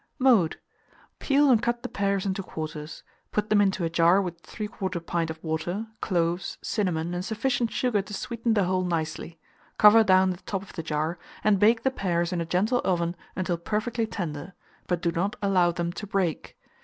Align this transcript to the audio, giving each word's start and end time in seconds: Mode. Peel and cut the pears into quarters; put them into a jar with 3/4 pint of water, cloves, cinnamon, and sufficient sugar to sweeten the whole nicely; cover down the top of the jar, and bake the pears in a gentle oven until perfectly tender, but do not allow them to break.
Mode. 0.17 0.57
Peel 1.19 1.51
and 1.51 1.61
cut 1.61 1.83
the 1.83 1.87
pears 1.87 2.25
into 2.25 2.41
quarters; 2.41 3.03
put 3.31 3.51
them 3.51 3.61
into 3.61 3.83
a 3.83 3.89
jar 3.91 4.19
with 4.19 4.41
3/4 4.41 5.05
pint 5.05 5.29
of 5.29 5.37
water, 5.43 5.85
cloves, 6.01 6.57
cinnamon, 6.63 7.13
and 7.13 7.23
sufficient 7.23 7.69
sugar 7.69 8.01
to 8.01 8.11
sweeten 8.11 8.55
the 8.55 8.63
whole 8.63 8.83
nicely; 8.83 9.37
cover 9.77 10.03
down 10.03 10.31
the 10.31 10.37
top 10.37 10.63
of 10.63 10.73
the 10.73 10.81
jar, 10.81 11.19
and 11.43 11.59
bake 11.59 11.83
the 11.83 11.91
pears 11.91 12.33
in 12.33 12.41
a 12.41 12.47
gentle 12.47 12.81
oven 12.83 13.15
until 13.35 13.59
perfectly 13.59 14.07
tender, 14.07 14.55
but 14.87 15.03
do 15.03 15.11
not 15.11 15.35
allow 15.43 15.71
them 15.71 15.93
to 15.93 16.07
break. 16.07 16.57